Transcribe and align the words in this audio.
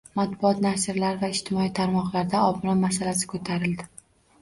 Matbuot 0.19 0.61
nashrlari 0.65 1.21
va 1.25 1.29
ijtimoiy 1.35 1.71
tarmoqlarda 1.81 2.43
obuna 2.49 2.77
masalasi 2.83 3.33
ko'tarildi. 3.37 3.93